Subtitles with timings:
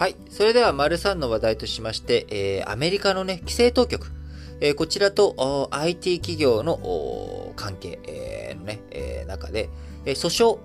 [0.00, 0.16] はい。
[0.30, 4.10] それでは、丸3の話題としまして、えー、アメリカのね、規制当局。
[4.62, 9.68] えー、こちらと IT 企業の関係、えー、のね、えー、中で、
[10.06, 10.58] えー、訴訟、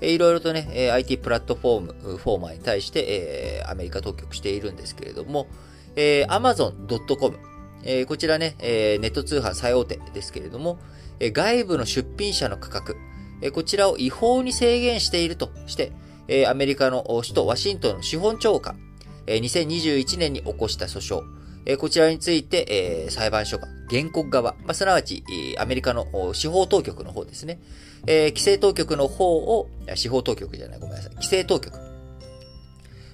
[0.00, 5.46] えー、いろいろとね、えー、IT プラットフォーム、フォーマーに対して、えー、アメリカ当局しているんですけれども、
[5.94, 7.38] えー、amazon.com、
[7.84, 10.80] えー、こちらね、えー、ネット通販最大手ですけれども、
[11.20, 12.96] えー、外部の出品者の価格、
[13.40, 15.92] えー、こちらを違法に制限しているとして、
[16.30, 18.78] え、アメリカの首都ワシントンの資本長官、
[19.26, 21.24] え、2021年に起こした訴訟、
[21.66, 25.24] え、こちらについて、え、裁判所が原告側、まあ、すなわち、
[25.58, 27.58] アメリカの司法当局の方ですね、
[28.06, 31.76] え、規制当局の方を、司法当局じゃない、ごめんなさい、規制当局。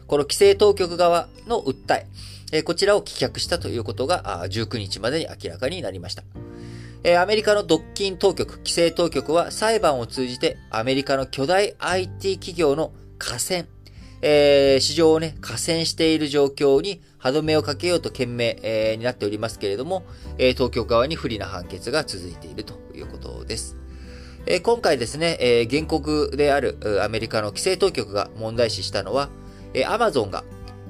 [0.06, 2.06] この規制当局側の訴え、
[2.52, 6.22] え、こちらを棄却したということが、19日までに明らかになりました。
[7.18, 13.64] アメリカの独禁当局、規制当局は裁判を通じてアメリカの巨大 IT 企業の河川、
[14.22, 20.04] えー、市場をね、河川している状況に歯止めをかけようと懸命、えー、になっておりますけれども、
[20.38, 23.76] えー、東京側に不利な判決が続いているということです。
[24.46, 29.28] えー、今回ですね、えー、原告であるアメリカの規制当局が問題視したのは、
[29.74, 30.44] えー、Amazon が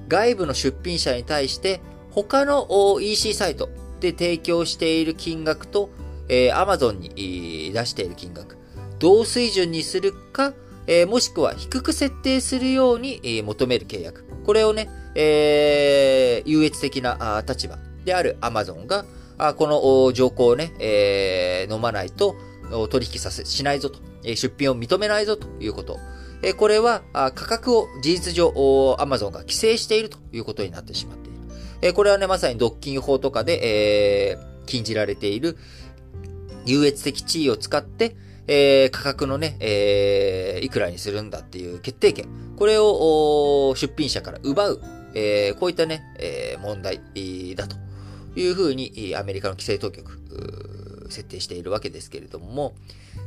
[0.09, 1.81] 外部の出品者に対して
[2.11, 2.69] 他の
[3.01, 3.69] EC サイト
[4.01, 5.91] で提供している金額と、
[6.29, 8.57] えー、Amazon に出している金額、
[8.99, 10.53] 同水準にするか、
[10.87, 14.25] えー、もしくは低く設定するように、えー、求める契約。
[14.45, 19.05] これをね、えー、優越的な立場である Amazon が、
[19.39, 22.37] あこの条項をね、えー、飲まないと
[22.91, 25.99] 取引させ、しないぞと、え出品を認めないぞということ。
[26.43, 28.49] えこれは価格を事実上
[28.99, 31.39] Amazon が規制しているということになってしまっている。
[31.83, 35.57] えこれはね、まさに独禁法とかで、えー、禁じられている
[36.65, 38.17] 優越的地位を使って、
[38.49, 42.27] えー、価格のね、えー、いくらにするんだっていう決定権。
[42.57, 44.81] これを出品者から奪う、
[45.15, 47.01] えー、こういったね、えー、問題
[47.55, 47.77] だと
[48.37, 52.75] いうふうにアメリカの規制当局、設定しているわけですけれども、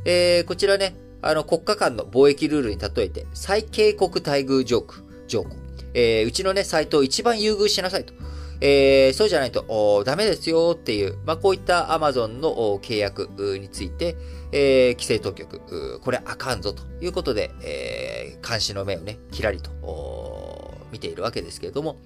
[0.04, 4.94] えー、こちらね、あの国家間の貿易ルールに例えて、最恵国待遇条項、
[5.28, 5.50] 条項、
[5.94, 8.14] えー、うちのね、サイトを一番優遇しなさいと。
[8.60, 13.28] えー、そうじゃないとダメですよっていう、まあ、こういった Amazon の契約
[13.58, 14.16] について、
[14.52, 19.70] えー、規制当局、これあかんぞということで、えー、監視の目をね、キラリと
[20.92, 21.96] 見ているわけですけれども、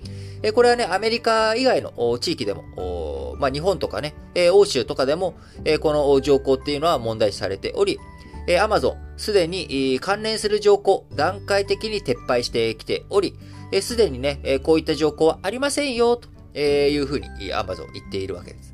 [0.43, 7.99] えー、これはね、アメリカ以外の地域でも、まあ、日本とかね、えー、欧州とかでも、えー、この条項っていうのは問題視されており、
[8.47, 13.35] えー、Amazon、すでに関連する条項、段階的に撤廃してきており、
[13.81, 18.73] すでにね、こういった条項はありませんよ、とえーいうふうに Amazon 言っているわけです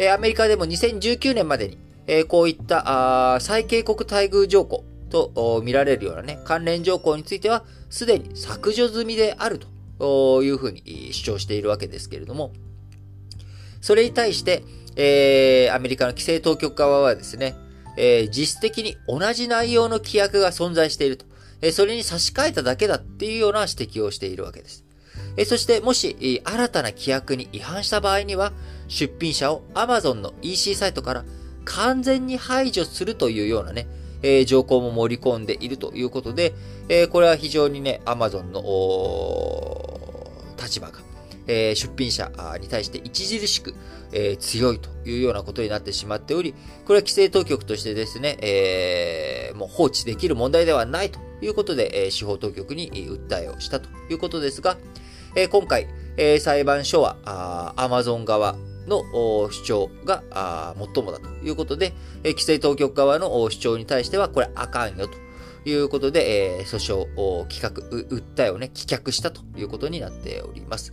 [0.00, 0.10] え。
[0.10, 1.78] アメリカでも2019年までに
[2.08, 9.60] え、こういったあ最恵国待遇条項と見られるようなね、関連条項については、すでに削除済みである
[9.98, 12.52] というふうに主張しているわけですけれども、
[13.82, 14.64] それに対して、
[14.96, 17.54] えー、アメリカの規制当局側はですね、
[17.98, 21.26] えー、実質的に同じ内容の規約が存在していると。
[21.60, 24.84] えー、それに差し替えただけだっていうような指摘をしているわけです。
[25.38, 28.52] え、そして、もし、新たな規約に違反した場合には、
[28.88, 31.24] 出品者を Amazon の EC サイトから
[31.64, 33.86] 完全に排除するというようなね、
[34.22, 36.54] えー、条項も盛り込んでいるということで、
[36.88, 38.60] えー、これは非常にね、Amazon の
[40.60, 40.98] 立場が、
[41.46, 43.76] えー、出品者に対して著しく、
[44.10, 46.52] え、強いというようなことになってしまっており、
[46.84, 54.78] これは規制当局としてですね、え、もう放置できる問題ではないということで、え、司法当局に訴えをしたということですが、
[55.38, 57.16] えー、今回、えー、裁判所は
[57.76, 58.56] アマゾン側
[58.88, 59.04] の
[59.52, 60.24] 主張が
[60.94, 61.92] 最もだということで、
[62.24, 65.16] えー、規制当局側の主張に対してはこれあかんよと
[65.68, 67.70] いうことで、えー、訴訟を企画、
[68.08, 70.92] 訴えをね、棄却したということになっております。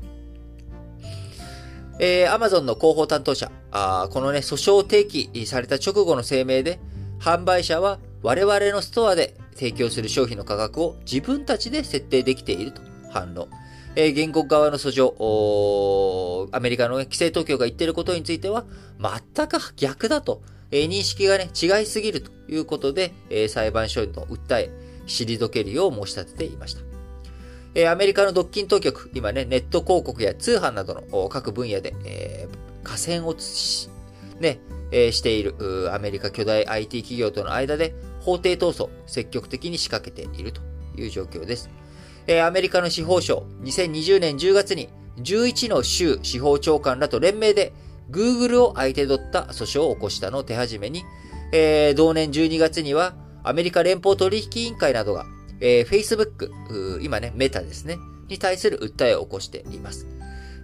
[1.98, 6.80] えー、Amazon の広報担当者、あこのね、訴訟提起された直後の声明で、
[7.20, 13.48] 販売者は我々のストアで提供する商品の価格を自分たちで設定できていると反論。
[13.96, 18.66] えー、原告側の訴状、アメリカの、規制当局が言っていることについては、
[19.00, 24.72] 全く逆だと、えー、認識がね、違いすぎるということで、えー、裁判所の訴え、
[25.08, 26.82] 退けるよう申し立てていました。
[27.78, 33.90] えアメリカの独禁当局、今ね、ネット広告や通販などの各分野で、えー、河川をし、
[34.40, 34.60] ね、
[34.92, 40.62] えー、しているアメリカ巨大 IT 企業との間で法廷闘争、積極的に仕掛けていると
[40.98, 41.70] いう状況です。
[42.28, 47.74] え、アメリカの司法省、2020年10月に11の州司法長官らと連名で
[48.12, 51.04] Google を相手取った訴訟を起こしたのを手始めに、
[51.52, 55.26] えー、同年12月にはアメリカ連邦取引委員会などが
[55.62, 56.52] えー、Facebook、
[57.02, 57.98] 今ね、メタですね。
[58.28, 60.08] に対する訴えを起こしています。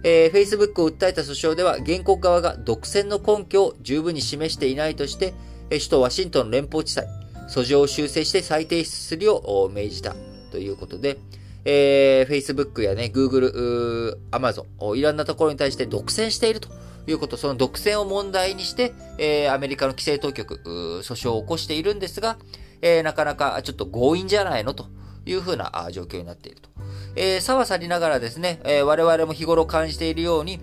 [0.04, 5.34] えー、Facebook を訴えた訴訟では、原告側が独占の根拠を十分に示していないとして、
[5.70, 7.06] 首都ワシントン連邦地裁、
[7.48, 10.14] 訴状を修正して再提出するよう命じた
[10.50, 11.18] ということで、
[11.64, 16.68] えー、Facebook やね、Google、Amazon、いろんなところに対して独占していると。
[17.04, 20.60] いうこと、その独占を問題にして、えー、アメリカの規制当局、
[21.02, 22.38] 訴訟を起こしているんですが、
[22.80, 24.86] えー、なかなかちょっと強引じゃないのと。
[25.24, 26.68] いうふうな状況になっていると。
[27.16, 30.60] えー、さはさりながらですね、えー、我々も日頃感じているように、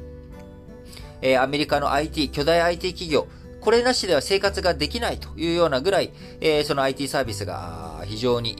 [1.22, 3.28] えー、アメリカの IT、巨大 IT 企業、
[3.62, 8.56] これなしでは生活ができないというようなぐらい、えー、その IT サービスが非常に、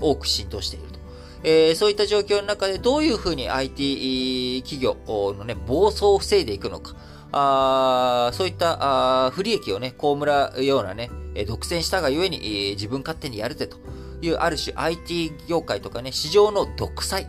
[0.00, 0.98] 多く浸透していると。
[1.42, 4.96] えー、そういった状況の中でどういうふうに IT 企業
[5.38, 6.94] のね、暴走を防いでいくのか。
[7.32, 11.10] あそういったあ不利益をね、被らうようなね、
[11.46, 13.76] 独占したがゆえに、えー、自分勝手にやるぜと
[14.22, 17.28] いう、ある種 IT 業界とかね、市場の独裁。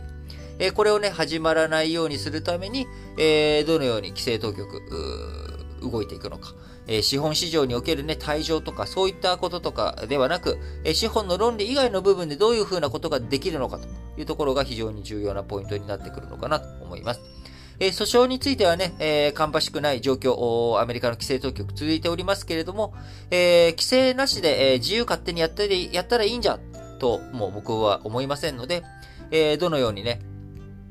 [0.58, 2.86] えー、これをね、始まらないようにするために、
[3.18, 4.82] えー、どのように規制当局、
[5.78, 6.54] 動いていくのか。
[6.86, 13.88] え資本市場におけるね、退場とか、そういったこととかではなく、え資本の論理以外の部分でどういうふうなことができるのかと
[14.18, 17.20] いうところが非常に重要なポイントになってくるのかなと思います。
[17.80, 22.92] え訴訟についてはね、えー、芳しくない状況、アメリカの規制当局続いておりますけれども、
[23.30, 26.58] えー、規制なしで、えー、自由勝手にやったり、やったらいいんじゃ、
[26.98, 28.82] と、もう僕は思いませんので、
[29.30, 30.20] えー、どのようにね、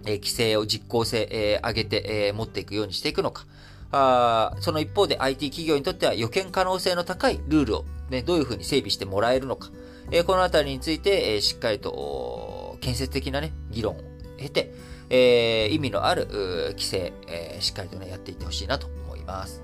[0.05, 3.45] え規制を実効性、え上げて、え持っていくようにしていくのか。
[3.91, 9.69] あその一方で IT 企業にとっては予見可能性の高いルールを、ね、どういうふうに整備してもらえるのか。
[10.09, 13.99] えこのあたりについて、えしっかりと建設的なね、議論を
[14.37, 14.73] 経て、
[15.09, 16.27] えー、意味のある
[16.71, 19.61] 規制、えー、しっかりとね、やっていってほしいなと思います。